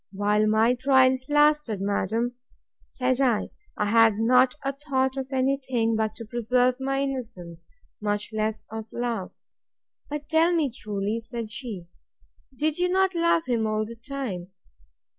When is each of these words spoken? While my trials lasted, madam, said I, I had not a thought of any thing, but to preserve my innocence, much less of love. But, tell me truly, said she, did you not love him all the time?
While 0.11 0.47
my 0.47 0.73
trials 0.73 1.29
lasted, 1.29 1.79
madam, 1.79 2.33
said 2.89 3.21
I, 3.21 3.51
I 3.77 3.85
had 3.85 4.15
not 4.17 4.55
a 4.63 4.73
thought 4.73 5.15
of 5.15 5.27
any 5.31 5.57
thing, 5.57 5.95
but 5.95 6.15
to 6.15 6.25
preserve 6.25 6.79
my 6.79 7.01
innocence, 7.03 7.67
much 8.01 8.33
less 8.33 8.63
of 8.71 8.87
love. 8.91 9.29
But, 10.09 10.27
tell 10.27 10.55
me 10.55 10.71
truly, 10.75 11.21
said 11.23 11.51
she, 11.51 11.85
did 12.51 12.79
you 12.79 12.89
not 12.89 13.13
love 13.13 13.45
him 13.45 13.67
all 13.67 13.85
the 13.85 13.95
time? 13.95 14.47